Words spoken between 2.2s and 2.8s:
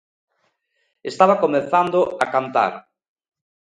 a cantar.